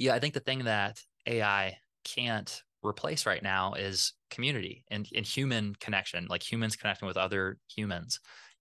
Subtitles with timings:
[0.00, 5.26] yeah, I think the thing that AI can't replace right now is community and, and
[5.26, 8.18] human connection, like humans connecting with other humans.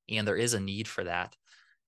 [0.09, 1.37] And there is a need for that.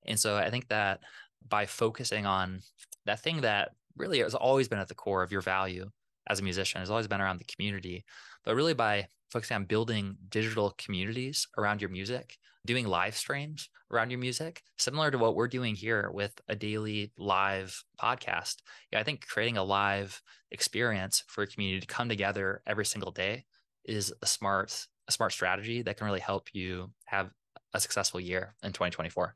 [0.06, 1.02] And so I think that
[1.46, 2.62] by focusing on
[3.06, 5.90] that thing that really has always been at the core of your value
[6.30, 8.06] as a musician, has always been around the community,
[8.46, 14.12] but really by focusing on building digital communities around your music, doing live streams around
[14.12, 18.58] your music, similar to what we're doing here with a daily live podcast.
[18.92, 23.12] Yeah, I think creating a live experience for a community to come together every single
[23.12, 23.46] day
[23.86, 27.32] is a smart a smart strategy that can really help you have
[27.74, 29.36] a successful year in 2024.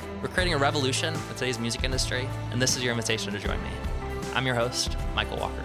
[0.21, 3.59] We're creating a revolution in today's music industry, and this is your invitation to join
[3.63, 3.71] me.
[4.35, 5.63] I'm your host, Michael Walker.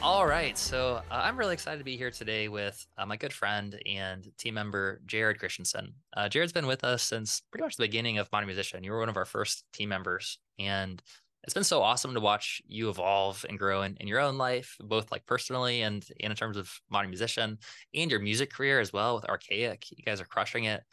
[0.00, 3.32] All right, so uh, I'm really excited to be here today with uh, my good
[3.32, 5.94] friend and team member Jared Christianson.
[6.16, 8.84] Uh, Jared's been with us since pretty much the beginning of Modern Musician.
[8.84, 11.02] You were one of our first team members, and
[11.42, 14.76] it's been so awesome to watch you evolve and grow in, in your own life,
[14.78, 17.58] both like personally and, and in terms of Modern Musician
[17.92, 19.90] and your music career as well with Arkaik.
[19.90, 20.84] You guys are crushing it.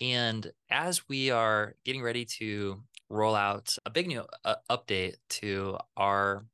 [0.00, 5.78] And as we are getting ready to roll out a big new uh, update to
[5.96, 6.44] our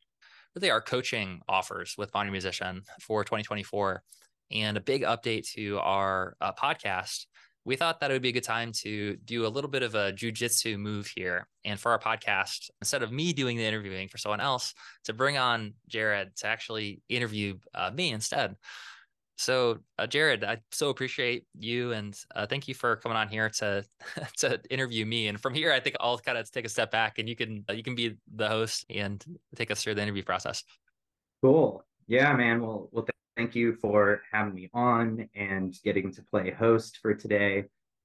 [0.54, 4.02] really our coaching offers with Modern Musician for 2024
[4.50, 7.26] and a big update to our uh, podcast,
[7.64, 9.94] we thought that it would be a good time to do a little bit of
[9.94, 11.46] a jujitsu move here.
[11.64, 14.74] And for our podcast, instead of me doing the interviewing for someone else,
[15.04, 18.56] to bring on Jared to actually interview uh, me instead.
[19.40, 23.48] So, uh, Jared, I so appreciate you and uh, thank you for coming on here
[23.48, 23.86] to
[24.36, 25.28] to interview me.
[25.28, 27.64] And from here, I think I'll kind of take a step back and you can
[27.66, 29.24] uh, you can be the host and
[29.56, 30.62] take us through the interview process.
[31.42, 31.82] Cool.
[32.06, 32.60] Yeah, man.
[32.60, 37.14] Well, well, th- thank you for having me on and getting to play host for
[37.14, 37.64] today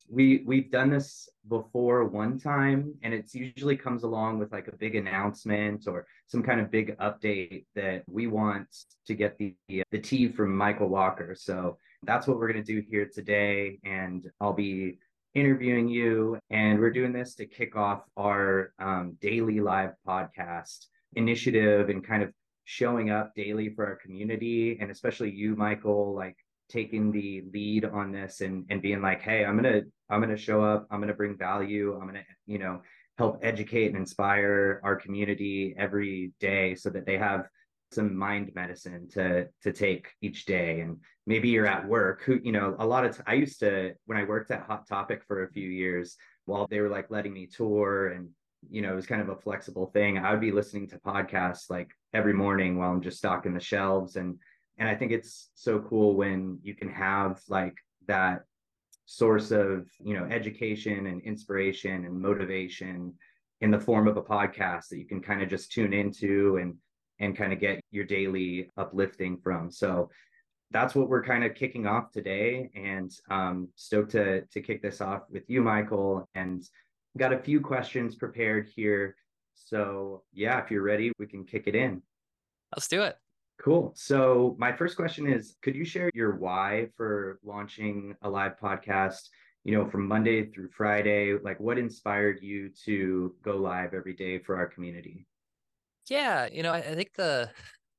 [0.10, 4.76] we we've done this before one time and it's usually comes along with like a
[4.76, 8.68] big announcement or some kind of big update that we want
[9.08, 9.56] to get the
[9.92, 11.36] the tea from michael walker.
[11.36, 15.00] So that's what we're going to do here today and i'll be
[15.34, 20.86] interviewing you and we're doing this to kick off our um, daily live podcast
[21.16, 22.32] initiative and kind of
[22.64, 26.38] showing up daily for our community and especially you michael like
[26.70, 30.64] taking the lead on this and and being like hey i'm gonna i'm gonna show
[30.64, 32.82] up i'm gonna bring value i'm gonna you know
[33.18, 37.48] help educate and inspire our community every day so that they have
[37.92, 40.82] some mind medicine to to take each day.
[40.82, 43.94] And maybe you're at work who you know a lot of t- I used to
[44.06, 47.34] when i worked at hot topic for a few years while they were like letting
[47.34, 48.30] me tour and
[48.70, 51.70] you know it was kind of a flexible thing i would be listening to podcasts
[51.70, 54.16] like every morning while i'm just stocking the shelves.
[54.16, 54.38] And
[54.78, 57.76] and i think it's so cool when you can have like
[58.08, 58.42] that
[59.06, 63.14] source of you know education and inspiration and motivation
[63.62, 66.76] in the form of a podcast that you can kind of just tune into and
[67.20, 69.72] and kind of get your daily uplifting from.
[69.72, 70.10] So
[70.72, 72.70] that's what we're kind of kicking off today.
[72.76, 76.28] And um stoked to to kick this off with you michael.
[76.36, 76.64] And
[77.18, 79.16] got a few questions prepared here.
[79.54, 82.02] So yeah if you're ready we can kick it in.
[82.74, 83.18] Let's do it
[83.62, 83.94] Cool.
[83.96, 89.30] So, my first question is Could you share your why for launching a live podcast?
[89.64, 94.40] You know, from Monday through Friday, like what inspired you to go live every day
[94.40, 95.26] for our community?
[96.08, 97.50] Yeah, you know, I, I think the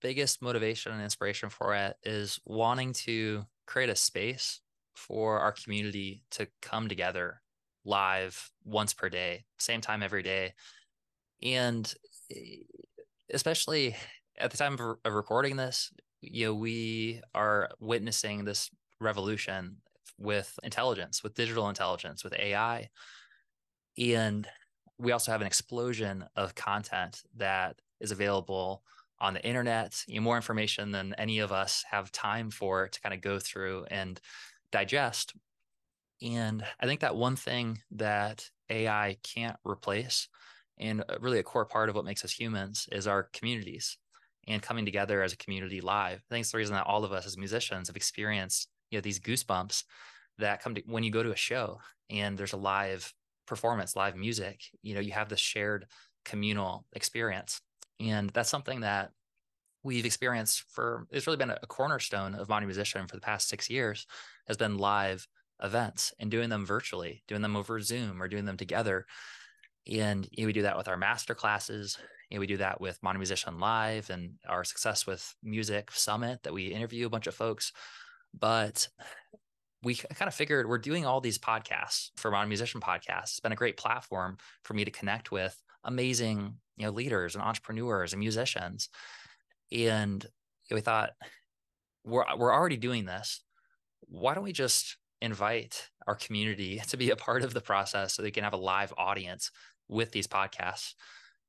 [0.00, 4.60] biggest motivation and inspiration for it is wanting to create a space
[4.94, 7.42] for our community to come together
[7.84, 10.54] live once per day, same time every day.
[11.42, 11.92] And
[12.30, 12.58] eh,
[13.32, 13.96] especially
[14.38, 14.74] at the time
[15.04, 19.77] of, recording this, you know, we are witnessing this revolution
[20.18, 22.88] with intelligence, with digital intelligence, with AI.
[23.98, 24.47] And
[24.98, 28.83] we also have an explosion of content that is available
[29.18, 33.00] on the internet, you know, more information than any of us have time for to
[33.00, 34.21] kind of go through and
[34.71, 35.34] digest.
[36.22, 40.28] And I think that one thing that AI can't replace,
[40.78, 43.98] and uh, really a core part of what makes us humans, is our communities
[44.47, 46.19] and coming together as a community live.
[46.19, 49.03] I think it's the reason that all of us as musicians have experienced you know
[49.03, 49.84] these goosebumps
[50.39, 53.13] that come to when you go to a show and there's a live
[53.47, 54.60] performance, live music.
[54.83, 55.87] You know, you have this shared
[56.25, 57.60] communal experience,
[58.01, 59.10] and that's something that
[59.83, 63.71] we've experienced for it's really been a cornerstone of modern musician for the past six
[63.71, 64.04] years
[64.48, 65.28] has been live
[65.63, 69.07] events and doing them virtually doing them over zoom or doing them together
[69.87, 71.97] and you know, we do that with our master classes
[72.30, 76.66] we do that with modern musician live and our success with music summit that we
[76.66, 77.72] interview a bunch of folks.
[78.38, 78.88] But
[79.82, 83.24] we kind of figured we're doing all these podcasts for modern musician podcasts.
[83.24, 87.44] It's been a great platform for me to connect with amazing you know leaders and
[87.44, 88.88] entrepreneurs and musicians.
[89.70, 90.26] And
[90.70, 91.10] we thought
[92.04, 93.42] we're we're already doing this.
[94.00, 98.22] Why don't we just invite our community to be a part of the process so
[98.22, 99.50] they can have a live audience
[99.88, 100.94] with these podcasts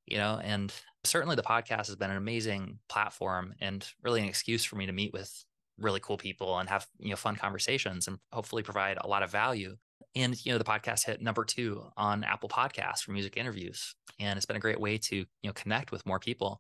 [0.08, 0.74] you know and
[1.04, 4.92] certainly the podcast has been an amazing platform and really an excuse for me to
[4.92, 5.46] meet with
[5.78, 9.32] really cool people and have you know fun conversations and hopefully provide a lot of
[9.32, 9.76] value.
[10.16, 14.38] And you know the podcast hit number two on apple podcasts for music interviews and
[14.38, 16.60] it's been a great way to you know connect with more people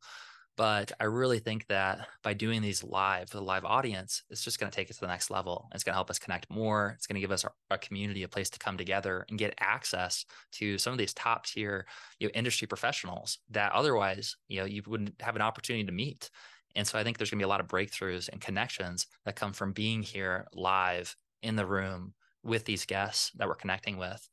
[0.57, 4.59] but I really think that by doing these live for the live audience, it's just
[4.59, 5.69] going to take it to the next level.
[5.73, 6.93] It's going to help us connect more.
[6.97, 10.25] It's going to give us a community, a place to come together and get access
[10.53, 11.85] to some of these top tier
[12.19, 16.31] you know, industry professionals that otherwise you know you wouldn't have an opportunity to meet.
[16.75, 19.35] And so I think there's going to be a lot of breakthroughs and connections that
[19.35, 22.13] come from being here live in the room
[22.43, 24.27] with these guests that we're connecting with.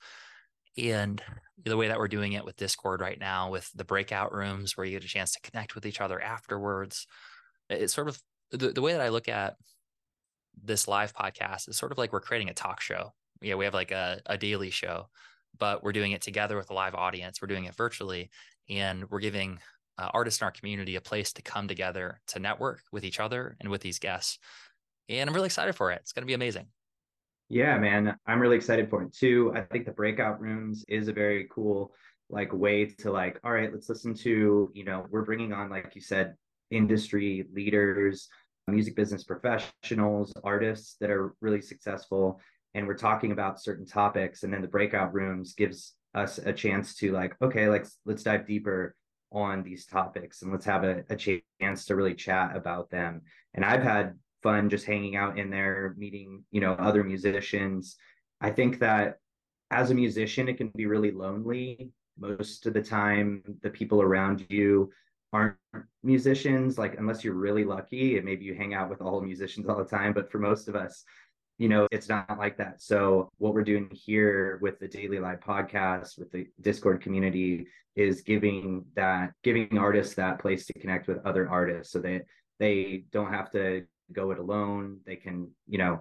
[0.76, 1.22] And
[1.64, 4.84] the way that we're doing it with Discord right now, with the breakout rooms where
[4.84, 7.06] you get a chance to connect with each other afterwards,
[7.70, 9.54] it's sort of the, the way that I look at
[10.62, 13.12] this live podcast is sort of like we're creating a talk show.
[13.40, 15.08] Yeah, we have like a, a daily show,
[15.58, 17.40] but we're doing it together with a live audience.
[17.40, 18.30] We're doing it virtually,
[18.68, 19.58] and we're giving
[19.98, 23.56] uh, artists in our community a place to come together to network with each other
[23.60, 24.38] and with these guests.
[25.08, 26.00] And I'm really excited for it.
[26.02, 26.66] It's going to be amazing.
[27.48, 29.52] Yeah, man, I'm really excited for it too.
[29.54, 31.92] I think the breakout rooms is a very cool
[32.30, 35.92] like way to like, all right, let's listen to, you know, we're bringing on like
[35.94, 36.34] you said,
[36.70, 38.28] industry leaders,
[38.66, 42.40] music business professionals, artists that are really successful
[42.72, 46.94] and we're talking about certain topics and then the breakout rooms gives us a chance
[46.96, 48.96] to like, okay, let's let's dive deeper
[49.32, 53.20] on these topics and let's have a, a chance to really chat about them.
[53.52, 54.14] And I've had
[54.44, 57.96] fun just hanging out in there, meeting, you know, other musicians.
[58.40, 59.16] I think that
[59.70, 61.90] as a musician, it can be really lonely.
[62.18, 64.92] Most of the time, the people around you
[65.32, 65.56] aren't
[66.02, 69.78] musicians, like, unless you're really lucky, and maybe you hang out with all musicians all
[69.78, 70.12] the time.
[70.12, 71.04] But for most of us,
[71.58, 72.82] you know, it's not like that.
[72.82, 78.20] So, what we're doing here with the Daily Live podcast, with the Discord community, is
[78.20, 82.26] giving that, giving artists that place to connect with other artists so that
[82.60, 85.00] they don't have to go it alone.
[85.06, 86.00] They can, you know,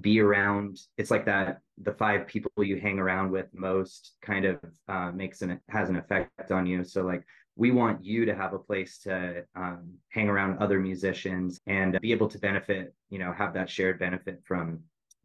[0.00, 0.78] be around.
[0.98, 1.60] It's like that.
[1.78, 4.58] The five people you hang around with most kind of
[4.88, 6.84] uh, makes an has an effect on you.
[6.84, 7.24] So like
[7.56, 12.12] we want you to have a place to um, hang around other musicians and be
[12.12, 12.94] able to benefit.
[13.10, 14.80] You know, have that shared benefit from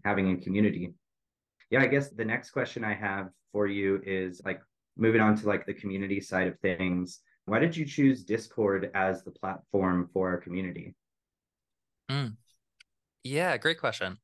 [0.06, 0.94] having a community.
[1.69, 4.62] Yeah, I guess the next question I have for you is like
[4.98, 7.21] moving on to like the community side of things.
[7.45, 10.94] Why did you choose Discord as the platform for our community?
[12.09, 12.38] Mm.
[13.23, 14.19] Yeah, great question.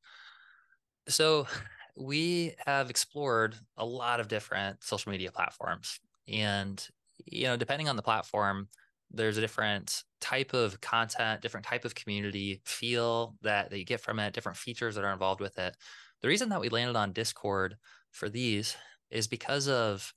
[1.08, 1.48] So
[1.98, 6.00] we have explored a lot of different social media platforms.
[6.28, 6.86] And,
[7.26, 8.70] you know, depending on the platform,
[9.12, 14.02] there's a different type of content, different type of community feel that, that you get
[14.02, 15.78] from it, different features that are involved with it.
[16.22, 17.78] The reason that we landed on Discord
[18.12, 18.76] for these
[19.12, 20.14] is because of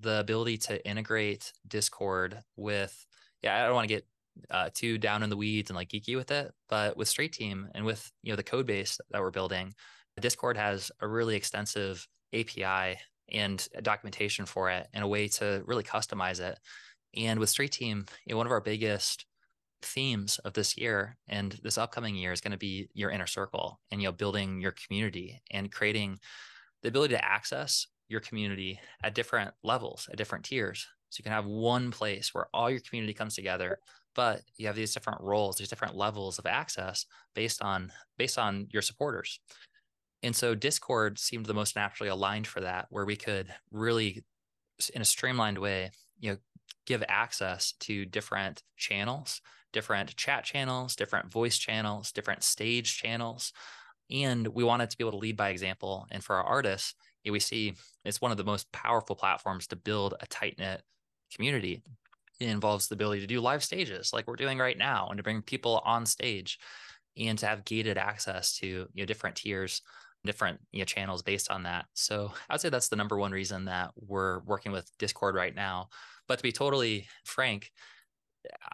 [0.00, 3.06] the ability to integrate Discord with,
[3.42, 4.06] yeah, I don't want to get
[4.50, 6.52] uh, too down in the weeds and like geeky with it.
[6.68, 9.74] But with Street Team and with you know the code base that we're building,
[10.20, 12.98] Discord has a really extensive API
[13.30, 16.58] and documentation for it and a way to really customize it.
[17.16, 19.26] And with Street Team, you know, one of our biggest
[19.82, 23.80] themes of this year and this upcoming year is going to be your inner circle
[23.90, 26.18] and you know building your community and creating
[26.82, 31.32] the ability to access your community at different levels at different tiers so you can
[31.32, 33.78] have one place where all your community comes together
[34.18, 37.06] but you have these different roles these different levels of access
[37.36, 39.38] based on based on your supporters.
[40.24, 44.24] And so discord seemed the most naturally aligned for that where we could really
[44.92, 46.38] in a streamlined way you know
[46.84, 49.40] give access to different channels
[49.72, 53.52] different chat channels different voice channels different stage channels.
[54.10, 56.08] And we wanted to be able to lead by example.
[56.10, 60.14] And for our artists we see it's one of the most powerful platforms to build
[60.18, 60.82] a tight knit
[61.32, 61.84] community
[62.40, 65.22] it involves the ability to do live stages like we're doing right now and to
[65.22, 66.58] bring people on stage
[67.16, 69.82] and to have gated access to you know different tiers
[70.24, 73.32] different you know channels based on that so i would say that's the number one
[73.32, 75.88] reason that we're working with discord right now
[76.26, 77.70] but to be totally frank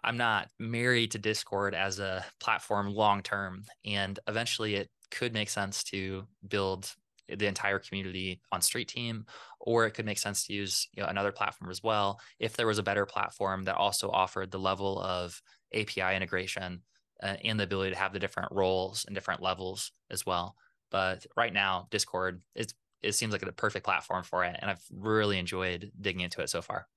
[0.03, 3.63] I'm not married to Discord as a platform long term.
[3.85, 6.91] And eventually it could make sense to build
[7.27, 9.25] the entire community on Street Team,
[9.59, 12.67] or it could make sense to use you know, another platform as well if there
[12.67, 15.41] was a better platform that also offered the level of
[15.73, 16.81] API integration
[17.23, 20.55] uh, and the ability to have the different roles and different levels as well.
[20.91, 24.83] But right now, Discord is it seems like a perfect platform for it, and I've
[24.91, 26.87] really enjoyed digging into it so far.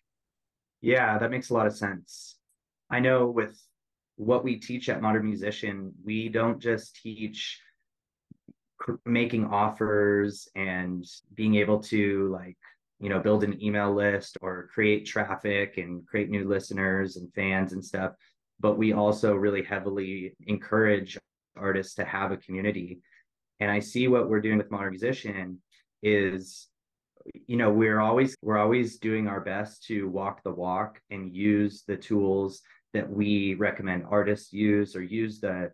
[0.81, 2.37] Yeah, that makes a lot of sense.
[2.91, 3.61] I know with
[4.17, 7.61] what we teach at Modern Musician, we don't just teach
[9.05, 11.05] making offers and
[11.35, 12.57] being able to like
[13.01, 17.73] you know build an email list or create traffic and create new listeners and fans
[17.73, 18.13] and stuff.
[18.61, 21.17] But we also really heavily encourage
[21.57, 23.01] artists to have a community.
[23.61, 25.61] And i see what we're doing with modern musician
[26.03, 26.69] is
[27.47, 31.83] you know we're always we're always doing our best to walk the walk and use
[31.87, 32.63] the tools
[32.95, 35.71] that we recommend artists use or use the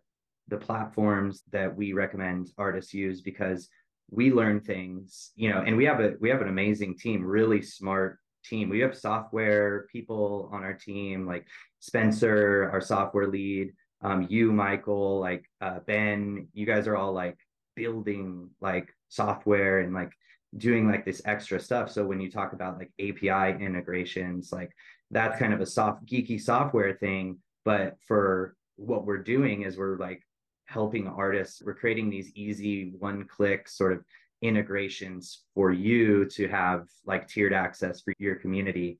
[0.47, 3.69] the platforms that we recommend artists use because
[4.11, 7.61] we learn things you know and we have a we have an amazing team really
[7.61, 8.69] smart team.
[8.69, 11.47] We have software people on our team like
[11.79, 16.47] spencer our software lead um you michael like uh ben.
[16.53, 17.37] You guys are all like
[17.75, 20.11] building like software and like
[20.57, 21.91] doing like this extra stuff.
[21.91, 24.71] So when you talk about like api integrations like
[25.11, 27.37] that's kind of a soft geeky software thing.
[27.63, 30.21] But for what we're doing is we're like
[30.65, 31.61] helping artists.
[31.63, 34.03] We're creating these easy one click sort of
[34.41, 38.99] integrations for you to have like tiered access for your community.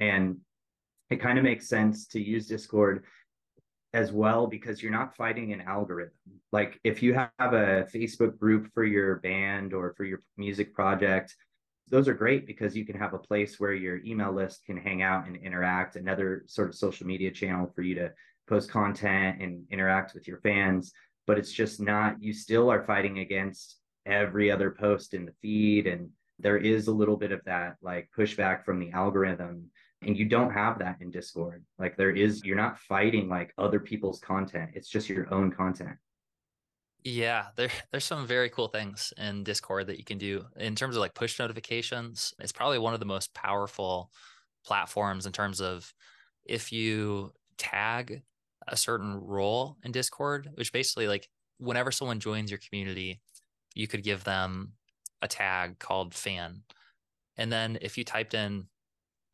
[0.00, 0.38] And
[1.10, 3.04] it kind of makes sense to use Discord
[3.92, 6.12] as well because you're not fighting an algorithm.
[6.52, 11.34] Like if you have a Facebook group for your band or for your music project,
[11.88, 15.02] those are great because you can have a place where your email list can hang
[15.02, 18.12] out and interact, another sort of social media channel for you to
[18.48, 20.92] post content and interact with your fans
[21.26, 25.86] but it's just not you still are fighting against every other post in the feed
[25.86, 29.70] and there is a little bit of that like pushback from the algorithm
[30.02, 31.64] and you don't have that in discord.
[31.78, 35.96] Like there is you're not fighting like other people's content it's just your own content.
[37.02, 40.44] Yeah there, there's some very cool things in discord that you can do.
[40.56, 44.10] In terms of like push notifications it's probably one of the most powerful
[44.64, 45.92] platforms in terms of
[46.44, 48.22] if you tag
[48.68, 53.20] a certain role in Discord, which basically like whenever someone joins your community,
[53.74, 54.72] you could give them
[55.22, 56.62] a tag called fan.
[57.36, 58.66] And then if you typed in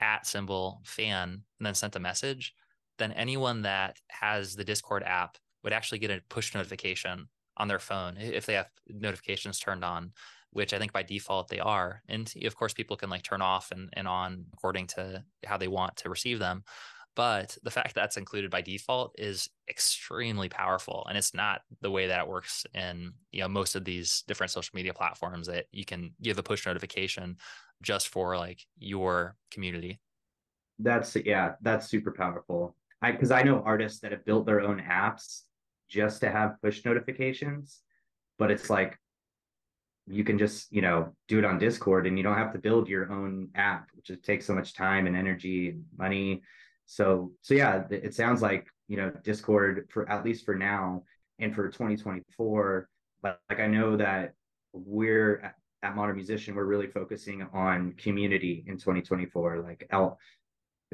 [0.01, 2.55] at symbol fan and then sent a message,
[2.99, 7.79] then anyone that has the Discord app would actually get a push notification on their
[7.79, 10.13] phone if they have notifications turned on,
[10.51, 12.03] which I think by default they are.
[12.09, 15.69] And of course, people can like turn off and, and on according to how they
[15.69, 16.65] want to receive them.
[17.15, 21.05] But the fact that's included by default is extremely powerful.
[21.09, 24.51] And it's not the way that it works in you know most of these different
[24.51, 27.37] social media platforms that you can give a push notification
[27.83, 30.01] just for like your community.
[30.79, 32.77] That's yeah, that's super powerful.
[33.03, 35.43] I because I know artists that have built their own apps
[35.89, 37.81] just to have push notifications,
[38.39, 38.99] but it's like
[40.07, 42.89] you can just you know do it on discord and you don't have to build
[42.89, 46.43] your own app which takes so much time and energy and money
[46.87, 51.03] so so yeah, it sounds like you know Discord for at least for now
[51.39, 52.89] and for 2024.
[53.23, 54.35] Like, like I know that
[54.73, 59.63] we're at, at Modern Musician, we're really focusing on community in 2024.
[59.63, 60.17] Like out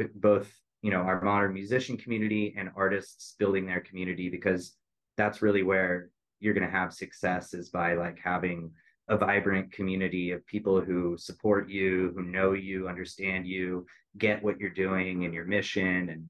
[0.00, 0.52] uh, both
[0.83, 4.76] you know our modern musician community and artists building their community because
[5.16, 8.71] that's really where you're going to have success is by like having
[9.09, 13.87] a vibrant community of people who support you, who know you, understand you,
[14.19, 16.11] get what you're doing and your mission.
[16.11, 16.29] And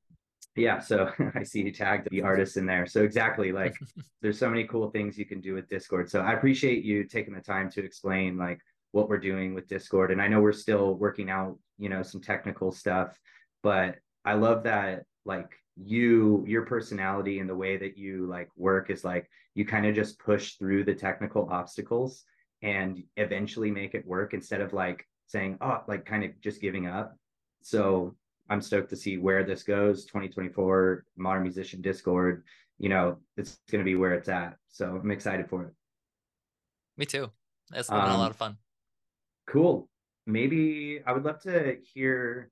[0.56, 2.86] yeah, so I see you tagged the artists in there.
[2.86, 3.74] So exactly, like
[4.22, 6.10] there's so many cool things you can do with Discord.
[6.10, 8.60] So I appreciate you taking the time to explain like
[8.92, 10.10] what we're doing with Discord.
[10.10, 13.18] And I know we're still working out, you know, some technical stuff,
[13.62, 18.90] but I love that like you your personality and the way that you like work
[18.90, 22.24] is like you kind of just push through the technical obstacles
[22.62, 26.86] and eventually make it work instead of like saying, oh, like kind of just giving
[26.86, 27.16] up.
[27.62, 28.16] So
[28.50, 30.06] I'm stoked to see where this goes.
[30.06, 32.44] 2024 Modern Musician Discord,
[32.78, 34.56] you know, it's going to be where it's at.
[34.68, 35.72] So I'm excited for it.
[36.96, 37.30] Me too.
[37.74, 38.56] It's been um, a lot of fun.
[39.46, 39.88] Cool.
[40.26, 42.50] Maybe I would love to hear,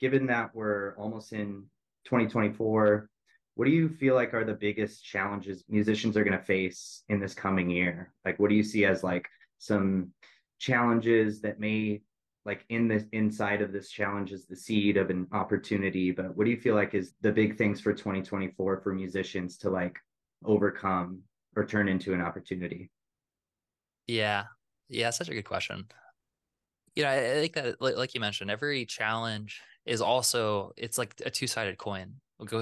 [0.00, 1.64] given that we're almost in
[2.06, 3.08] 2024,
[3.54, 7.20] what do you feel like are the biggest challenges musicians are going to face in
[7.20, 8.12] this coming year?
[8.24, 9.28] Like, what do you see as like
[9.64, 10.10] some
[10.58, 12.02] challenges that may
[12.44, 16.44] like in this inside of this challenge is the seed of an opportunity but what
[16.44, 19.98] do you feel like is the big things for 2024 for musicians to like
[20.44, 21.20] overcome
[21.56, 22.90] or turn into an opportunity?
[24.06, 24.44] Yeah.
[24.88, 25.86] Yeah such a good question.
[26.94, 31.30] You know i think that like you mentioned every challenge is also it's like a
[31.30, 32.14] two-sided coin.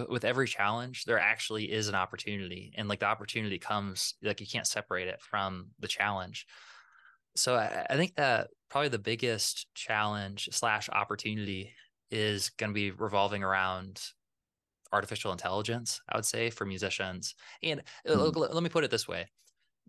[0.09, 4.47] With every challenge there actually is an opportunity and like the opportunity comes like you
[4.47, 6.47] can't separate it from the challenge
[7.37, 11.73] so I, I think that probably the biggest challenge slash opportunity
[12.11, 14.01] is going to be revolving around
[14.93, 17.35] artificial intelligence i would say for musicians.
[17.63, 18.37] And mm.
[18.37, 19.27] let me put it this way.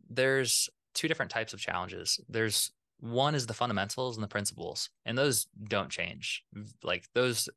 [0.09, 2.19] There's two different types of challenges.
[2.29, 6.43] There's one is the fundamentals and the principles and those don't change.
[6.83, 7.49] Like those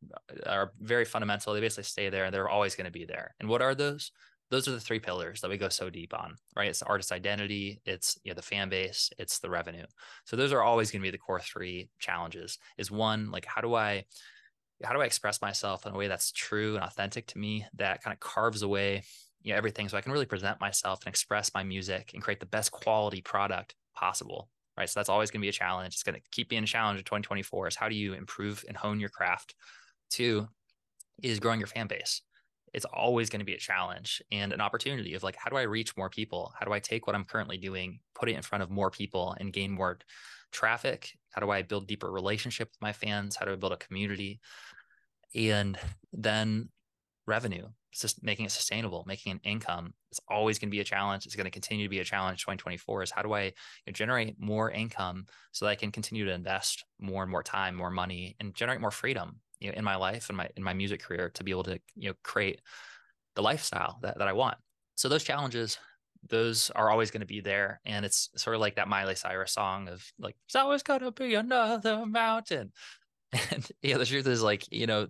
[0.44, 1.54] are very fundamental.
[1.54, 3.34] They basically stay there and they're always going to be there.
[3.38, 4.10] And what are those
[4.50, 7.12] those are the three pillars that we go so deep on right it's the artist
[7.12, 9.84] identity it's you know the fan base it's the revenue
[10.24, 13.60] so those are always going to be the core three challenges is one like how
[13.60, 14.04] do i
[14.84, 18.02] how do i express myself in a way that's true and authentic to me that
[18.02, 19.02] kind of carves away
[19.42, 22.40] you know everything so i can really present myself and express my music and create
[22.40, 24.88] the best quality product possible right?
[24.88, 25.94] So that's always going to be a challenge.
[25.94, 28.76] It's going to keep being a challenge in 2024 is how do you improve and
[28.76, 29.54] hone your craft?
[30.10, 30.48] Two
[31.22, 32.22] is growing your fan base.
[32.76, 35.62] It's always going to be a challenge and an opportunity of like, how do I
[35.62, 36.52] reach more people?
[36.56, 39.34] How do I take what I'm currently doing, put it in front of more people
[39.40, 39.98] and gain more
[40.52, 41.10] traffic?
[41.30, 43.34] How do I build deeper relationship with my fans?
[43.34, 44.40] How do I build a community?
[45.34, 45.78] And
[46.12, 46.68] then
[47.26, 49.94] revenue just making it sustainable, making an income.
[50.10, 51.24] It's always going to be a challenge.
[51.24, 52.42] It's going to continue to be a challenge.
[52.42, 53.54] 2024 is how do I
[53.90, 57.90] generate more income so that I can continue to invest more and more time, more
[57.90, 61.02] money, and generate more freedom you know, in my life and my in my music
[61.02, 62.60] career to be able to you know create
[63.34, 64.56] the lifestyle that, that I want.
[64.94, 65.78] So those challenges,
[66.26, 67.80] those are always going to be there.
[67.84, 71.34] And it's sort of like that Miley Cyrus song of like, it's always gonna be
[71.34, 72.72] another mountain.
[73.50, 75.08] And yeah, the truth is like, you know,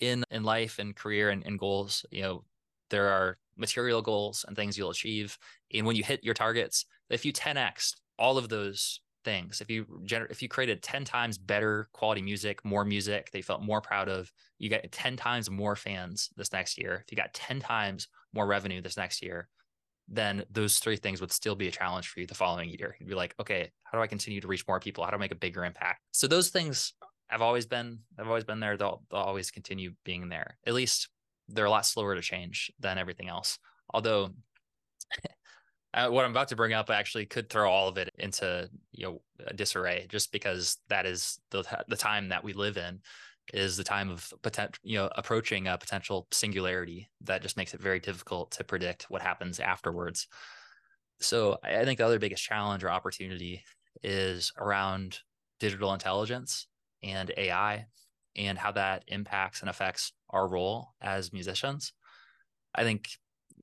[0.00, 2.44] in in life and career and, and goals you know
[2.90, 5.38] there are material goals and things you'll achieve
[5.74, 9.84] and when you hit your targets if you 10x all of those things if you
[10.04, 14.08] gener- if you created 10 times better quality music more music they felt more proud
[14.08, 18.08] of you get 10 times more fans this next year if you got 10 times
[18.32, 19.48] more revenue this next year
[20.10, 23.08] then those three things would still be a challenge for you the following year you'd
[23.08, 25.32] be like okay how do i continue to reach more people how do i make
[25.32, 26.94] a bigger impact so those things
[27.30, 28.76] I've always been I've always been there.
[28.76, 30.58] They'll they'll always continue being there.
[30.66, 31.08] At least
[31.48, 33.58] they're a lot slower to change than everything else.
[33.92, 34.30] Although
[35.94, 39.06] uh, what I'm about to bring up actually could throw all of it into you
[39.06, 39.22] know
[39.54, 43.00] disarray, just because that is the the time that we live in
[43.54, 47.80] is the time of potential you know approaching a potential singularity that just makes it
[47.80, 50.28] very difficult to predict what happens afterwards.
[51.20, 53.64] So I think the other biggest challenge or opportunity
[54.02, 55.18] is around
[55.58, 56.68] digital intelligence
[57.02, 57.86] and AI
[58.36, 61.92] and how that impacts and affects our role as musicians.
[62.74, 63.08] I think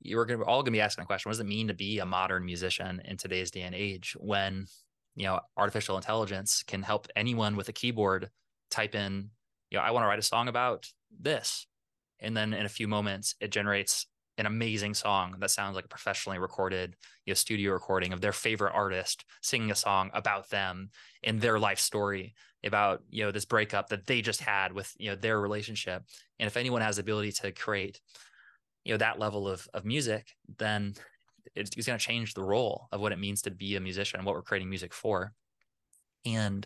[0.01, 1.99] you're gonna, all going to be asking a question: What does it mean to be
[1.99, 4.15] a modern musician in today's day and age?
[4.19, 4.67] When
[5.15, 8.29] you know artificial intelligence can help anyone with a keyboard
[8.71, 9.29] type in,
[9.71, 10.87] you know, I want to write a song about
[11.19, 11.67] this,
[12.19, 15.89] and then in a few moments it generates an amazing song that sounds like a
[15.89, 20.89] professionally recorded you know studio recording of their favorite artist singing a song about them
[21.23, 25.09] and their life story about you know this breakup that they just had with you
[25.09, 26.03] know their relationship
[26.39, 28.01] and if anyone has the ability to create
[28.85, 30.93] you know that level of of music then
[31.53, 34.19] it's, it's going to change the role of what it means to be a musician
[34.19, 35.31] and what we're creating music for.
[36.25, 36.65] And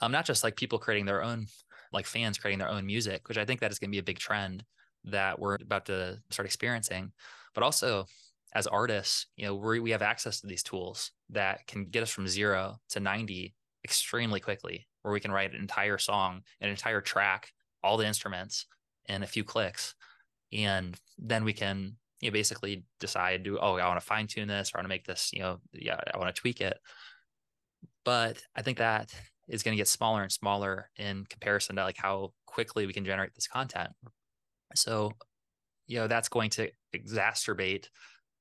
[0.00, 1.46] um not just like people creating their own
[1.92, 4.02] like fans creating their own music which i think that is going to be a
[4.02, 4.64] big trend
[5.06, 7.12] that we're about to start experiencing.
[7.54, 8.06] But also
[8.54, 12.10] as artists you know we we have access to these tools that can get us
[12.10, 13.54] from 0 to 90
[13.84, 18.66] extremely quickly where we can write an entire song an entire track all the instruments
[19.08, 19.94] in a few clicks
[20.52, 24.48] and then we can you know basically decide do oh i want to fine tune
[24.48, 26.78] this or i want to make this you know yeah i want to tweak it
[28.04, 29.12] but i think that
[29.48, 33.04] is going to get smaller and smaller in comparison to like how quickly we can
[33.04, 33.90] generate this content
[34.74, 35.12] so,
[35.86, 37.88] you know, that's going to exacerbate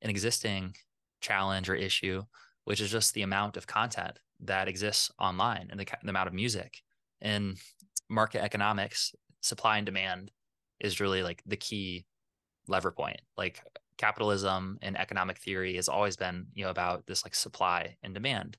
[0.02, 0.76] an existing
[1.22, 2.24] challenge or issue,
[2.66, 6.34] which is just the amount of content that exists online and the, the amount of
[6.34, 6.82] music.
[7.22, 7.58] And
[8.10, 10.32] market economics, supply and demand
[10.80, 12.06] is really like the key
[12.68, 13.22] lever point.
[13.38, 13.62] Like
[13.98, 18.58] capitalism and economic theory has always been, you know, about this like supply and demand.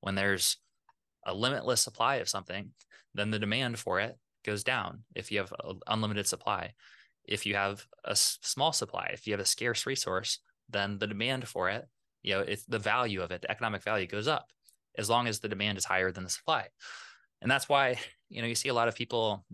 [0.00, 0.56] When there's
[1.26, 2.70] a limitless supply of something,
[3.14, 5.52] then the demand for it goes down if you have
[5.86, 6.72] unlimited supply
[7.30, 11.46] if you have a small supply, if you have a scarce resource, then the demand
[11.48, 11.86] for it,
[12.22, 14.48] you know, it's the value of it, the economic value goes up
[14.98, 16.66] as long as the demand is higher than the supply.
[17.40, 19.44] And that's why, you know, you see a lot of people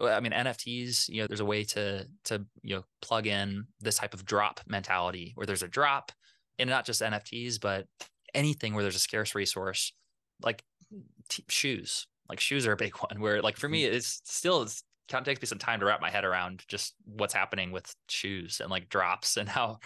[0.00, 3.96] I mean NFTs, you know, there's a way to to you know plug in this
[3.96, 6.12] type of drop mentality where there's a drop
[6.58, 7.86] and not just NFTs, but
[8.34, 9.92] anything where there's a scarce resource,
[10.42, 10.62] like
[11.28, 12.06] t- shoes.
[12.28, 13.20] Like shoes are a big one.
[13.20, 13.94] Where like for me, mm-hmm.
[13.94, 16.94] it's still it's kind of takes me some time to wrap my head around just
[17.04, 19.78] what's happening with shoes and like drops and how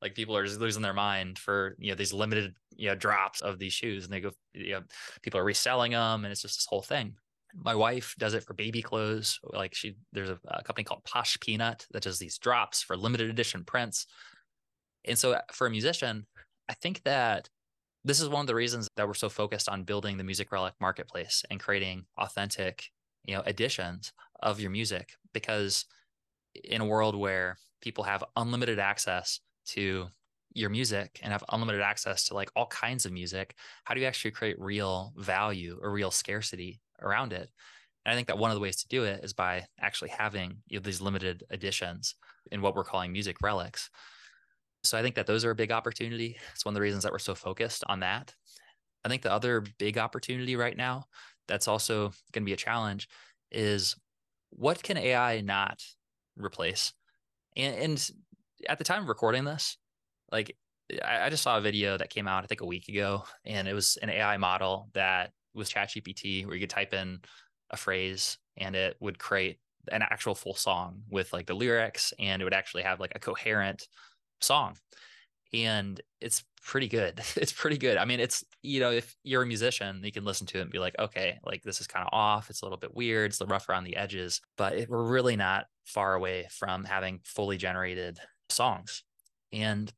[0.00, 3.40] like people are just losing their mind for you know these limited you know drops
[3.40, 4.82] of these shoes and they go you know
[5.22, 7.14] people are reselling them and it's just this whole thing
[7.54, 11.38] my wife does it for baby clothes like she there's a, a company called posh
[11.40, 14.06] peanut that does these drops for limited edition prints.
[15.04, 16.26] And so uh, for a musician
[16.68, 17.48] i think that
[18.04, 20.74] this is one of the reasons that we're so focused on building the music relic
[20.80, 22.84] marketplace and creating authentic
[23.24, 25.84] you know editions of your music because
[26.64, 30.06] in a world where people have unlimited access to
[30.54, 34.06] your music and have unlimited access to like all kinds of music how do you
[34.06, 37.50] actually create real value or real scarcity around it
[38.04, 40.58] and i think that one of the ways to do it is by actually having
[40.68, 42.14] you know, these limited editions
[42.50, 43.90] in what we're calling music relics
[44.84, 46.36] so I think that those are a big opportunity.
[46.52, 48.34] It's one of the reasons that we're so focused on that.
[49.04, 51.04] I think the other big opportunity right now
[51.46, 53.08] that's also going to be a challenge
[53.50, 53.96] is
[54.50, 55.82] what can AI not
[56.36, 56.92] replace?
[57.56, 58.10] And, and
[58.68, 59.76] at the time of recording this,
[60.30, 60.56] like
[61.04, 63.66] I, I, just saw a video that came out, I think a week ago, and
[63.66, 67.20] it was an AI model that was ChatGPT where you could type in
[67.70, 69.58] a phrase and it would create
[69.90, 73.18] an actual full song with like the lyrics and it would actually have like a
[73.18, 73.88] coherent
[74.40, 74.76] song.
[75.54, 77.20] And it's pretty good.
[77.36, 77.96] It's pretty good.
[77.96, 80.70] I mean it's you know if you're a musician you can listen to it and
[80.70, 82.50] be like okay like this is kind of off.
[82.50, 83.30] It's a little bit weird.
[83.30, 84.40] It's a rough around the edges.
[84.56, 88.18] But it, we're really not far away from having fully generated
[88.50, 89.02] songs.
[89.52, 89.92] And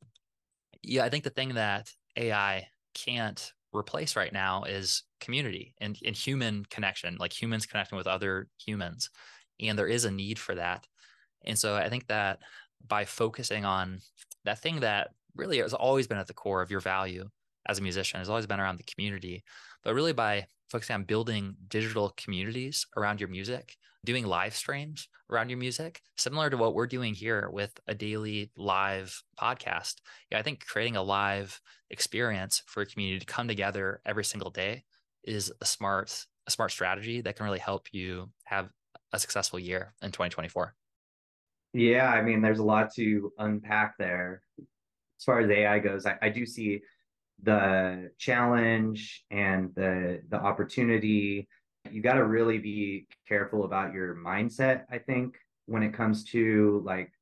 [0.83, 6.17] yeah i think the thing that ai can't replace right now is community and, and
[6.17, 9.11] human connection like humans connecting with other humans
[9.61, 10.87] and there is a need for that.
[11.45, 12.41] And so i think that
[12.87, 14.01] by focusing on
[14.45, 17.29] that thing that really has always been at the core of your value
[17.67, 19.45] as a musician has always been around the community
[19.85, 25.49] but really by focusing on building digital communities around your music doing live streams around
[25.49, 29.97] your music similar to what we're doing here with a daily live podcast
[30.31, 31.61] yeah i think creating a live
[31.91, 34.85] experience for a community to come together every single day
[35.25, 38.71] is a smart a smart strategy that can really help you have
[39.13, 40.75] a successful year in 2024
[41.73, 44.43] yeah, I mean, there's a lot to unpack there.
[44.59, 46.81] As far as AI goes, I, I do see
[47.43, 51.49] the challenge and the the opportunity.
[51.91, 54.85] You got to really be careful about your mindset.
[54.91, 57.13] I think when it comes to like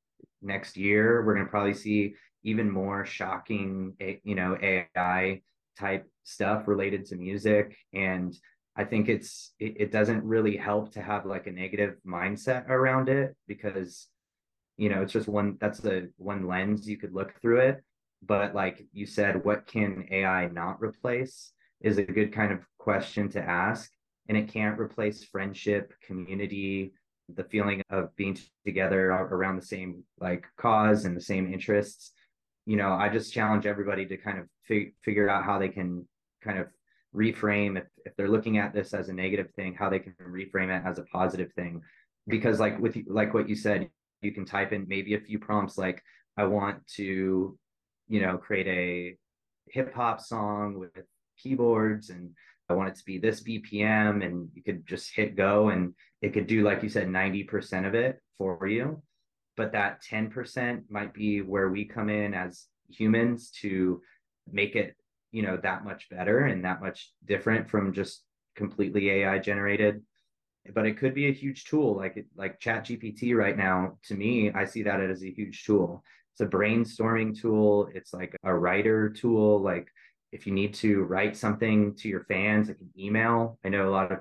[0.43, 3.95] next year, we're going to probably see even more shocking,
[4.25, 5.43] you know, AI
[5.79, 7.77] type stuff related to music.
[7.93, 8.37] And
[8.77, 13.09] I think it's it, it, doesn't really help to have like a negative mindset around
[13.09, 14.07] it because
[14.77, 17.83] you know it's just one that's the one lens you could look through it.
[18.23, 23.29] But like you said what can ai not replace is a good kind of question
[23.31, 23.91] to ask
[24.29, 26.93] and it can't replace friendship community
[27.35, 32.13] the feeling of being together around the same like cause and the same interests.
[32.67, 36.07] You know i just challenge everybody to kind of fig- figure out how they can
[36.43, 36.67] kind of
[37.15, 40.69] reframe if, if they're looking at this as a negative thing how they can reframe
[40.69, 41.81] it as a positive thing.
[42.27, 43.89] Because like with like what you said
[44.21, 46.03] you can type in maybe a few prompts like
[46.37, 47.59] I want to,
[48.09, 49.17] you know, create a
[49.71, 50.91] hip hop song with
[51.37, 52.31] keyboards and
[52.69, 56.33] I want it to be this BPM and you could just hit go and it
[56.33, 59.03] could do like you said 90% of it for you.
[59.57, 64.01] But that 10% might be where we come in as humans to
[64.51, 64.95] make it,
[65.33, 68.23] you know, that much better and that much different from just
[68.55, 70.03] completely AI generated.
[70.75, 71.97] But it could be a huge tool.
[71.97, 76.05] Like like chat gpt right now to me i see that as a huge tool.
[76.33, 77.89] It's a brainstorming tool.
[77.95, 79.61] It's like a writer tool.
[79.61, 79.89] Like
[80.33, 83.59] if you need to write something to your fans like an email.
[83.65, 84.19] I know a lot of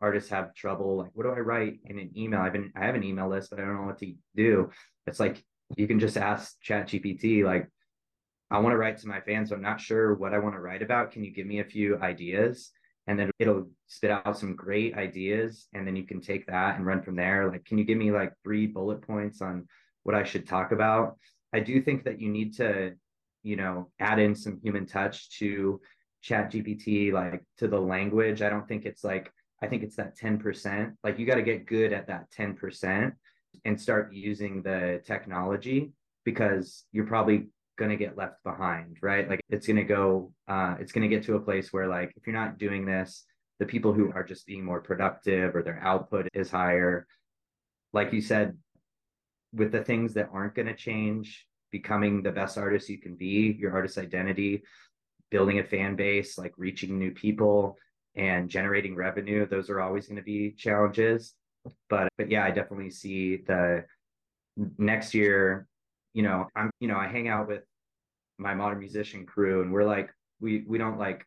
[0.00, 2.40] artists have trouble like what do i write in an email?
[2.40, 4.70] I've been i have an email list but i don't know what to do.
[5.06, 5.42] It's like
[5.76, 7.68] you can just ask chat gpt like
[8.50, 10.60] i want to write to my fans but i'm not sure what i want to
[10.60, 11.12] write about.
[11.12, 12.70] Can you give me a few ideas?
[13.06, 16.86] And then it'll spit out some great ideas and then you can take that and
[16.86, 17.50] run from there.
[17.50, 19.66] Like can you give me like three bullet points on
[20.02, 21.16] what i should talk about?
[21.52, 22.94] I do think that you need to
[23.44, 25.80] you know add in some human touch to
[26.20, 29.30] chat gpt like to the language i don't think it's like
[29.62, 33.12] i think it's that 10% like you got to get good at that 10%
[33.64, 35.92] and start using the technology
[36.24, 39.28] because you're probably going to get left behind, right?
[39.28, 42.12] Like it's going to go, uh, it's going to get to a place where like
[42.16, 43.24] if you're not doing this,
[43.58, 47.06] the people who are just being more productive or their output is higher.
[47.92, 48.56] Like you said,
[49.52, 53.56] with the things that aren't going to change, becoming the best artist you can be,
[53.58, 54.62] your artist identity,
[55.32, 57.76] building a fan base, like reaching new people
[58.14, 61.34] and generating revenue, those are always going to be challenges.
[61.90, 63.86] But but yeah, I definitely see the
[64.78, 65.66] next year,
[66.12, 67.64] you know, I'm you know, I hang out with
[68.38, 71.26] my modern musician crew and we're like we we don't like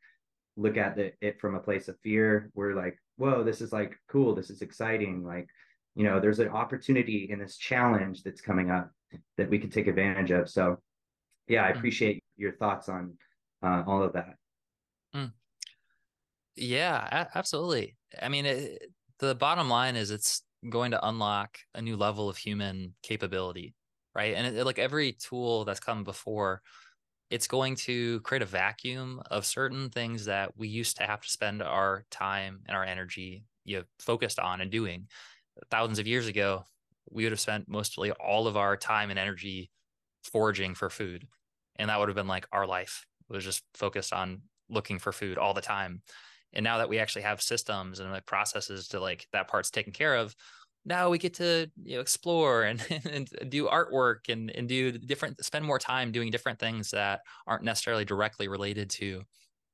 [0.55, 2.49] look at the, it from a place of fear.
[2.55, 5.25] We're like, whoa, this is like cool, this is exciting.
[5.25, 5.49] Like,
[5.95, 8.91] you know, there's an opportunity in this challenge that's coming up
[9.37, 10.49] that we could take advantage of.
[10.49, 10.77] So
[11.47, 11.77] yeah, I mm.
[11.77, 13.13] appreciate your thoughts on
[13.63, 14.35] uh, all of that.
[15.15, 15.31] Mm.
[16.55, 17.95] Yeah, absolutely.
[18.21, 22.37] I mean, it, the bottom line is it's going to unlock a new level of
[22.37, 23.75] human capability,
[24.15, 24.33] right?
[24.35, 26.61] And it, like every tool that's come before,
[27.29, 31.29] it's going to create a vacuum of certain things that we used to have to
[31.29, 35.07] spend our time and our energy you know, focused on and doing.
[35.69, 36.63] Thousands of years ago,
[37.11, 39.71] we would have spent mostly all of our time and energy
[40.23, 41.27] foraging for food.
[41.77, 45.11] And that would have been like our life it was just focused on looking for
[45.11, 46.01] food all the time.
[46.53, 49.93] And now that we actually have systems and like processes to like that part's taken
[49.93, 50.35] care of,
[50.85, 55.43] now we get to you know explore and, and do artwork and and do different
[55.43, 59.21] spend more time doing different things that aren't necessarily directly related to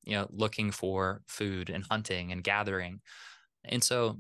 [0.04, 3.00] you know looking for food and hunting and gathering
[3.66, 4.18] and so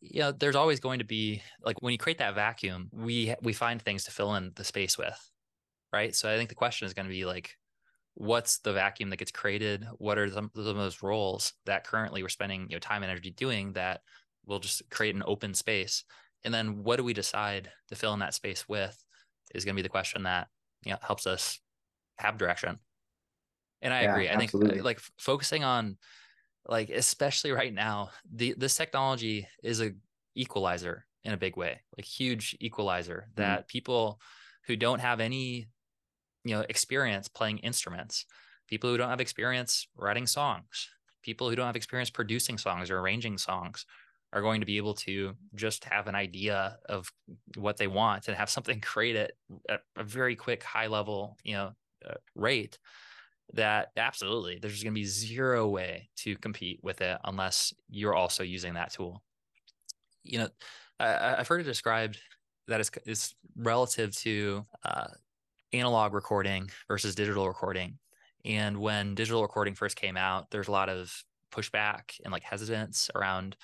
[0.00, 3.52] you know there's always going to be like when you create that vacuum we we
[3.52, 5.18] find things to fill in the space with
[5.92, 6.14] right?
[6.14, 7.56] So i think the question is going to be like
[8.18, 9.86] what's the vacuum that gets created?
[9.98, 13.10] What are some, some of those roles that currently we're spending you know time and
[13.10, 14.00] energy doing that
[14.44, 16.04] we'll just create an open space?
[16.44, 18.96] And then what do we decide to fill in that space with
[19.54, 20.48] is going to be the question that
[20.84, 21.60] you know helps us
[22.18, 22.78] have direction.
[23.82, 24.28] And i yeah, agree.
[24.28, 24.74] I uh, absolutely.
[24.74, 25.96] think like focusing on
[26.68, 29.92] like especially right now the this technology is a
[30.34, 33.42] equalizer in a big way like huge equalizer mm-hmm.
[33.42, 34.20] that people
[34.66, 35.66] who don't have any
[36.44, 38.26] you know experience playing instruments
[38.68, 40.88] people who don't have experience writing songs
[41.22, 43.84] people who don't have experience producing songs or arranging songs
[44.32, 47.10] are going to be able to just have an idea of
[47.56, 49.32] what they want and have something created
[49.68, 51.72] at a very quick high level you know
[52.08, 52.78] uh, rate
[53.54, 58.42] that absolutely there's going to be zero way to compete with it unless you're also
[58.42, 59.22] using that tool
[60.22, 60.48] you know
[61.00, 62.18] I, have heard it described
[62.66, 65.08] that is, is relative to uh,
[65.72, 67.98] analog recording versus digital recording
[68.44, 71.12] and when digital recording first came out there's a lot of
[71.50, 73.56] pushback and like hesitance around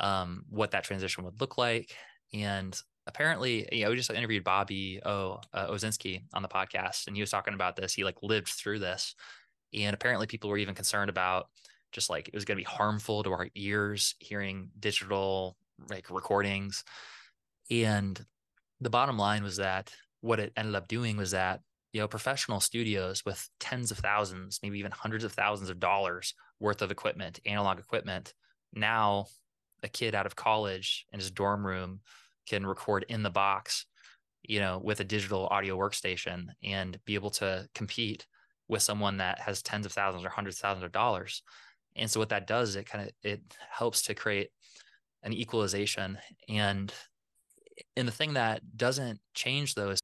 [0.00, 1.94] um, what that transition would look like.
[2.32, 7.16] And apparently, you know, we just interviewed Bobby o, uh, Owsinski on the podcast, and
[7.16, 7.94] he was talking about this.
[7.94, 9.14] He like lived through this,
[9.74, 11.48] and apparently, people were even concerned about
[11.90, 15.56] just like it was going to be harmful to our ears hearing digital
[15.88, 16.84] like recordings.
[17.70, 18.24] And
[18.80, 21.60] the bottom line was that what it ended up doing was that
[21.92, 26.34] you know professional studios with tens of thousands maybe even hundreds of thousands of dollars
[26.60, 28.34] worth of equipment analog equipment
[28.74, 29.26] now
[29.82, 32.00] a kid out of college in his dorm room
[32.48, 33.86] can record in the box,
[34.42, 38.26] you know, with a digital audio workstation and be able to compete
[38.68, 41.42] with someone that has tens of thousands or hundreds of thousands of dollars.
[41.96, 44.50] And so what that does, it kind of it helps to create
[45.22, 46.18] an equalization.
[46.48, 46.92] And
[47.96, 50.00] and the thing that doesn't change though is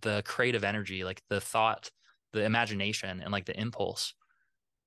[0.00, 1.90] the creative energy, like the thought,
[2.32, 4.14] the imagination, and like the impulse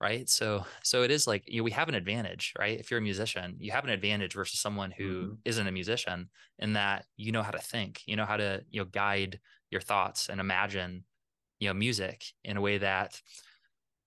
[0.01, 0.27] right?
[0.29, 2.79] So so it is like you know, we have an advantage right?
[2.79, 5.33] If you're a musician you have an advantage versus someone who mm-hmm.
[5.45, 6.29] not a musician
[6.59, 9.39] in that you know how to think you know how to you know guide
[9.71, 11.03] your thoughts and imagine
[11.59, 13.19] you know music in a way that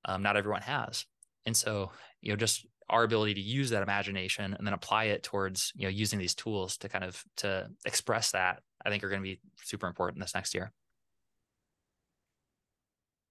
[0.04, 1.04] um, not everyone has.
[1.46, 5.22] And so you know just our ability to use that imagination and then apply it
[5.22, 9.08] towards you know using these tools to kind of to express that i think are
[9.08, 10.72] going to be super important this next year.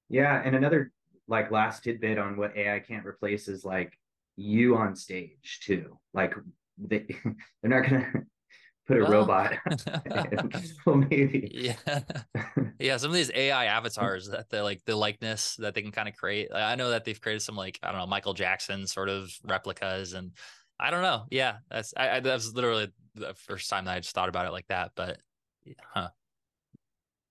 [0.09, 0.91] Yeah and another
[1.27, 3.97] like last tidbit on what AI can't replace is like
[4.35, 5.97] you on stage too.
[6.13, 6.33] Like
[6.77, 7.05] they
[7.61, 8.11] they're not gonna
[8.87, 9.53] put a well, robot.
[10.85, 11.49] well, maybe.
[11.53, 11.99] Yeah,
[12.79, 12.97] yeah.
[12.97, 16.15] Some of these AI avatars that the like the likeness that they can kind of
[16.15, 16.49] create.
[16.53, 20.13] I know that they've created some like I don't know Michael Jackson sort of replicas,
[20.13, 20.31] and
[20.79, 21.25] I don't know.
[21.29, 24.45] Yeah, that's I, I that was literally the first time that I just thought about
[24.45, 24.91] it like that.
[24.95, 25.17] But
[25.93, 26.09] huh.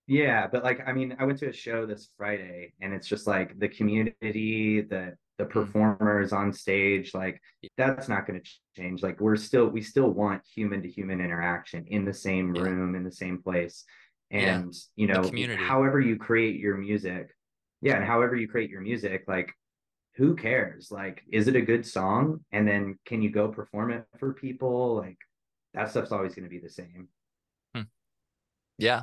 [0.06, 3.26] Yeah, but like I mean, I went to a show this Friday and it's just
[3.26, 5.50] like the community, the the mm.
[5.50, 7.40] performers on stage, like
[7.76, 9.02] that's not going to change.
[9.02, 12.98] Like we're still we still want human to human interaction in the same room, yeah.
[12.98, 13.84] in the same place.
[14.30, 15.06] And yeah.
[15.30, 17.30] you know, however you create your music,
[17.80, 19.52] yeah, and however you create your music, like
[20.16, 20.90] who cares?
[20.90, 22.40] Like, is it a good song?
[22.50, 24.96] And then can you go perform it for people?
[24.96, 25.18] Like,
[25.74, 27.08] that stuff's always going to be the same.
[27.74, 27.82] Hmm.
[28.78, 29.02] Yeah.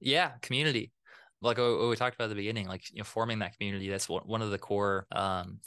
[0.00, 0.32] Yeah.
[0.42, 0.92] Community.
[1.42, 4.08] Like what we talked about at the beginning, like, you know, forming that community, that's
[4.08, 5.60] one of the core um,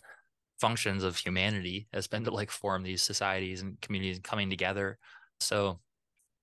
[0.60, 5.00] functions of humanity has been to like form these societies and communities coming together.
[5.40, 5.80] So,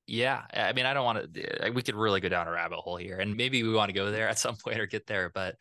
[0.06, 2.96] yeah, I mean, I don't want to, we could really go down a rabbit hole
[2.96, 5.30] here and maybe we want to go there at some point or get there.
[5.32, 5.54] But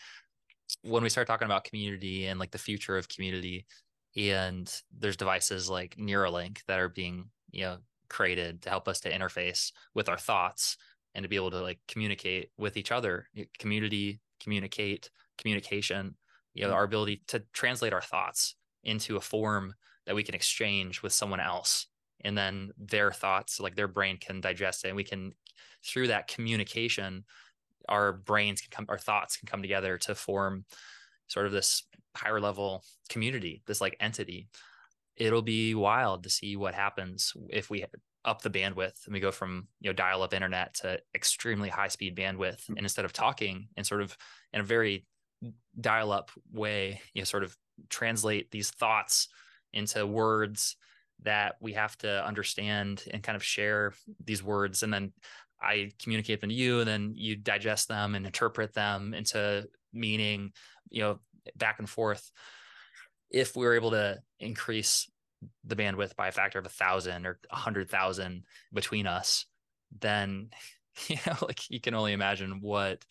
[0.82, 3.65] when we start talking about community and like the future of community,
[4.15, 7.78] and there's devices like Neuralink that are being, you know,
[8.10, 10.78] created to help us to interface with our thoughts
[11.19, 13.27] and to be able to like communicate with each other,
[13.60, 16.15] community, communicate, communication,
[16.53, 16.77] you know, mm-hmm.
[16.77, 18.55] our ability to translate our thoughts
[18.86, 19.73] into a form
[20.05, 21.88] that we can exchange with someone else.
[22.21, 24.88] And then their thoughts, like their brain can digest it.
[24.88, 25.34] And we can,
[25.86, 27.25] through that communication,
[27.89, 30.63] our brains can come, our thoughts can come together to form
[31.27, 31.84] sort of this
[32.15, 34.47] higher level community, this like entity.
[35.17, 37.82] It'll be wild to see what happens if we
[38.30, 41.88] up the bandwidth and we go from you know dial up internet to extremely high
[41.88, 44.15] speed bandwidth and instead of talking and sort of
[44.54, 45.06] in a very
[45.80, 47.56] dial up way you know sort of
[47.89, 49.30] translate these thoughts
[49.74, 50.76] into words
[51.24, 55.12] that we have to understand and kind of share these words and then
[55.62, 60.54] I communicate them to you, and then you digest them and interpret them into meaning,
[60.89, 61.20] you know,
[61.56, 62.32] back and forth.
[63.30, 65.10] If we were able to increase
[65.63, 69.45] the bandwidth by a factor of a thousand or a hundred thousand between us,
[69.99, 70.49] then
[71.08, 73.06] you know, like you can only imagine what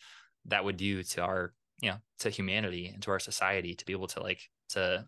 [0.45, 3.93] that would do to our, you know, to humanity and to our society to be
[3.93, 5.05] able to like to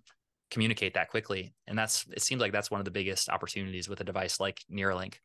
[0.49, 1.53] communicate that quickly.
[1.67, 4.59] And that's it seems like that's one of the biggest opportunities with a device like
[4.71, 5.15] Neuralink.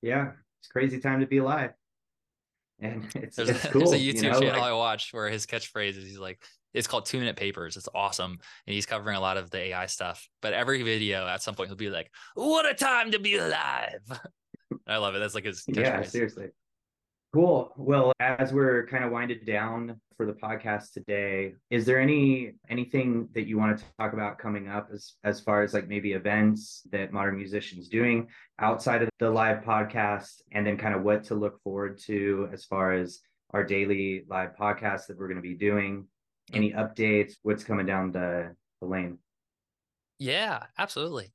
[0.00, 1.72] Yeah, it's crazy time to be alive.
[2.82, 4.40] And it's, there's, it's a, cool, there's a YouTube you know?
[4.40, 6.42] channel like, I watch where his catchphrase is he's like,
[6.74, 7.76] it's called two minute papers.
[7.76, 8.32] It's awesome.
[8.32, 10.26] And he's covering a lot of the AI stuff.
[10.40, 14.00] But every video at some point he'll be like, What a time to be alive.
[14.86, 15.18] I love it.
[15.18, 16.48] That's like his Yeah, seriously.
[17.34, 17.72] Cool.
[17.76, 23.28] Well, as we're kind of winded down for the podcast today, is there any anything
[23.34, 26.82] that you want to talk about coming up as as far as like maybe events
[26.92, 28.28] that modern musicians doing
[28.60, 32.64] outside of the live podcast and then kind of what to look forward to as
[32.64, 33.18] far as
[33.50, 36.06] our daily live podcast that we're going to be doing?
[36.52, 37.34] Any updates?
[37.42, 39.18] What's coming down the, the lane?
[40.20, 41.32] Yeah, absolutely.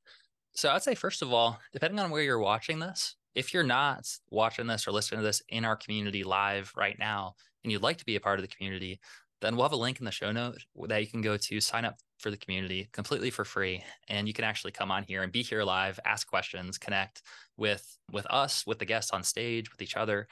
[0.53, 4.07] So I'd say first of all, depending on where you're watching this, if you're not
[4.29, 7.35] watching this or listening to this in our community live right now
[7.67, 8.97] and you'd like to be a part of the community,
[9.41, 11.83] then we'll have a link in the show note that you can go to sign
[11.83, 13.83] up for the community completely for free.
[14.07, 17.23] And you can actually come on here and be here live ask questions connect
[17.57, 20.29] with with us with the guests on stage with each other.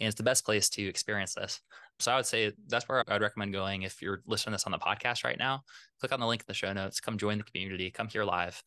[0.00, 1.60] And it's the best place to experience this.
[2.00, 4.72] So i would say that's where i'd recommend going if you're listening to this on
[4.72, 5.62] the podcast right now.
[6.00, 8.60] Click on the link in the show notes come join the community come here live.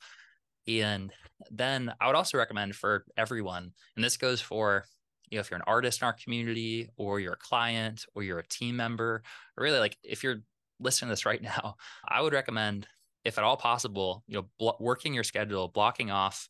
[0.69, 1.12] And
[1.51, 4.86] then I would also recommend for everyone, and this goes for
[5.29, 8.39] you know if you're an artist in our community or you're a client or you're
[8.39, 9.23] a team member,
[9.57, 10.41] or really like if you're
[10.79, 11.75] listening to this right now,
[12.07, 12.88] I would recommend
[13.23, 16.47] if at all possible, you know, working your schedule, blocking off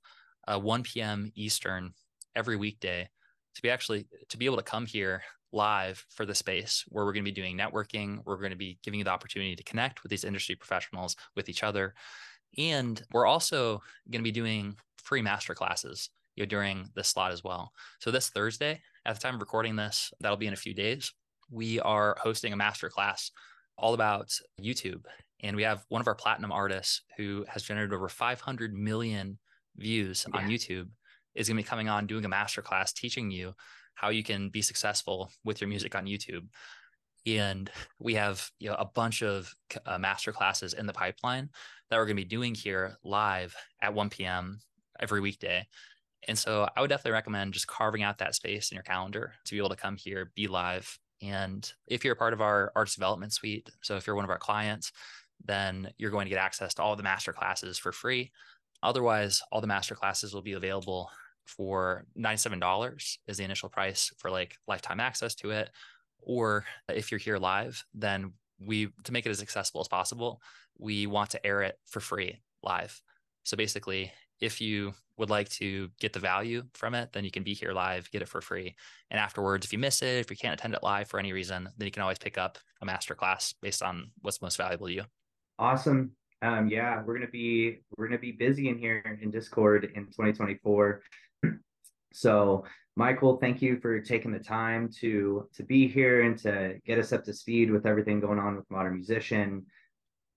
[0.48, 1.32] uh, 1 p.m.
[1.36, 1.94] Eastern
[2.36, 3.10] every weekday
[3.56, 7.14] to be actually to be able to come here live for the space where we're
[7.14, 8.20] going to be doing networking.
[8.26, 11.48] We're going to be giving you the opportunity to connect with these industry professionals, with
[11.48, 11.94] each other,
[12.58, 17.32] and we're also going to be doing free master classes you know, during this slot
[17.32, 17.72] as well.
[18.00, 21.12] So this Thursday, at the time of recording this, that'll be in a few days.
[21.50, 23.32] We are hosting a master class
[23.78, 25.04] all about YouTube.
[25.42, 29.38] And we have one of our platinum artists who has generated over 500 million
[29.78, 30.40] views yeah.
[30.40, 30.90] on YouTube
[31.36, 33.54] is going to be coming on doing a master class teaching you
[33.96, 36.48] how you can be successful with your music on YouTube
[37.26, 39.54] and we have you know a bunch of
[39.86, 41.50] uh, master classes in the pipeline
[41.90, 44.60] that we're going to be doing here live at 1 p.m
[45.00, 45.66] every weekday
[46.28, 49.54] and so i would definitely recommend just carving out that space in your calendar to
[49.54, 50.98] be able to come here be live.
[51.22, 54.32] And if you're a part of our arts development suite so if you're one of
[54.32, 54.92] our clients
[55.44, 58.32] then you're going to get access to all the master classes for free.
[58.84, 61.10] Otherwise all the master classes will be available
[61.46, 65.70] for $97 is the initial price for like lifetime access to it.
[66.22, 70.42] Or if you're here live, then we, to make it as accessible as possible,
[70.78, 73.00] we want to air it for free live.
[73.44, 74.12] So basically,
[74.42, 77.72] if you would like to get the value from it, then you can be here
[77.72, 78.76] live, get it for free.
[79.10, 81.70] And afterwards, if you miss it, if you can't attend it live for any reason,
[81.78, 84.94] then you can always pick up a master class based on what's most valuable to
[84.94, 85.04] you.
[85.58, 86.12] Awesome.
[86.42, 91.02] Um, yeah, we're gonna be we're gonna be busy in here in Discord in 2024.
[92.14, 92.64] So
[92.96, 97.12] Michael, thank you for taking the time to to be here and to get us
[97.12, 99.66] up to speed with everything going on with Modern Musician.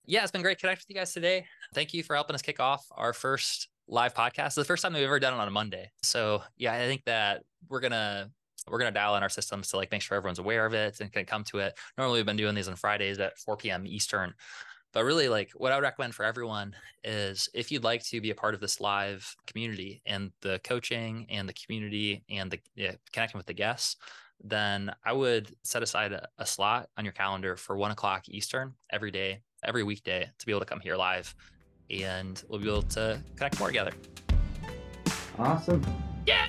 [0.05, 1.47] yeah, it's been great connecting with you guys today.
[1.73, 4.55] Thank you for helping us kick off our first live podcast.
[4.55, 5.91] The first time we've ever done it on a Monday.
[6.03, 8.31] So yeah, I think that we're gonna
[8.69, 11.13] we're gonna dial in our systems to like make sure everyone's aware of it and
[11.13, 11.79] can come to it.
[11.97, 13.87] Normally we've been doing these on Fridays at 4 p.m.
[13.87, 14.35] Eastern.
[14.93, 16.75] But really, like what I would recommend for everyone
[17.05, 21.27] is if you'd like to be a part of this live community and the coaching
[21.29, 23.97] and the community and the yeah, connecting with the guests,
[24.43, 28.75] then I would set aside a, a slot on your calendar for one o'clock Eastern
[28.91, 31.35] every day every weekday to be able to come here live
[31.91, 33.93] and we'll be able to connect more together.
[35.39, 35.85] Awesome.
[36.27, 36.49] Yeah.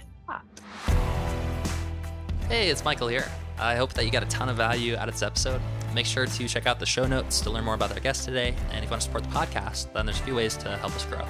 [2.47, 3.25] Hey, it's Michael here.
[3.59, 5.61] I hope that you got a ton of value out of this episode.
[5.93, 8.55] Make sure to check out the show notes to learn more about our guest today.
[8.71, 10.95] And if you want to support the podcast, then there's a few ways to help
[10.95, 11.25] us grow.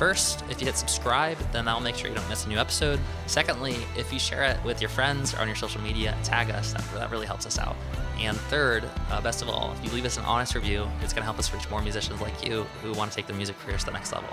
[0.00, 2.98] First, if you hit subscribe, then that'll make sure you don't miss a new episode.
[3.26, 6.72] Secondly, if you share it with your friends or on your social media, tag us.
[6.72, 7.76] That, that really helps us out.
[8.18, 11.20] And third, uh, best of all, if you leave us an honest review, it's going
[11.20, 13.80] to help us reach more musicians like you who want to take their music careers
[13.80, 14.30] to the next level.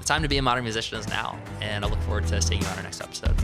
[0.00, 2.60] The time to be a modern musician is now, and I look forward to seeing
[2.60, 3.36] you on our next episode.